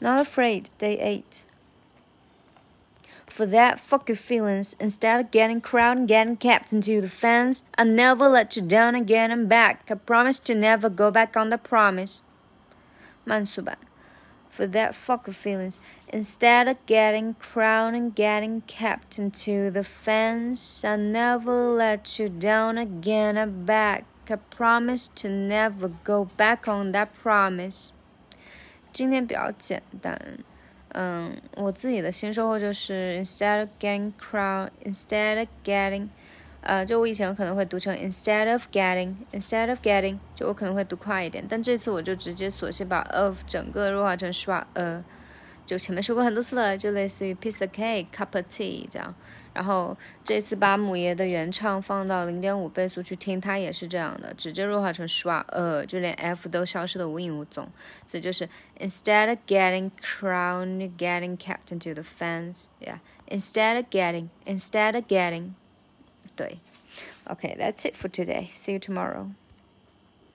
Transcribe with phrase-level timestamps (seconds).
[0.00, 1.44] Not afraid, day 8.
[3.26, 4.74] For that, fuck your feelings.
[4.80, 8.94] Instead of getting crowded and getting kept into the fence, I never let you down
[8.94, 9.88] again and back.
[9.90, 12.22] I promise to never go back on the promise.
[13.26, 13.76] Mansuban.
[14.48, 15.80] For that, fuck your feelings.
[16.08, 22.78] Instead of getting crowned, and getting kept into the fence, I never let you down
[22.78, 24.04] again and back.
[24.28, 27.92] I promise to never go back on that promise.
[28.98, 30.20] 今天比较简单，
[30.88, 36.08] 嗯，我自己的新收获就是 instead of getting crowd，instead of getting
[36.62, 44.66] 呃，就我以前可能会读成 instead of getting，instead of getting，就我可能会读快一点，但这次我就直接索性把 of 整个弱化成刷？
[44.74, 45.04] 呃，
[45.68, 49.14] 就前面说过很多次了，就类似于 piece of cake、cup of tea 这样。
[49.52, 55.44] 然后这次把姆爷的原唱放到零点五倍速去听，它也是这样的，直接弱化成 schwa
[56.16, 57.68] f 都消失的无影无踪。
[58.06, 63.00] 所以就是 instead of getting crowned, getting kept into the fence, yeah.
[63.26, 65.50] Instead of getting, instead of getting，
[66.34, 66.60] 对。
[67.26, 68.48] Okay, that's it for today.
[68.52, 69.32] See you tomorrow.